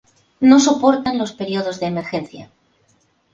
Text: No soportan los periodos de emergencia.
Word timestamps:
No 0.39 0.59
soportan 0.59 1.19
los 1.19 1.31
periodos 1.33 1.79
de 1.79 1.85
emergencia. 1.85 2.49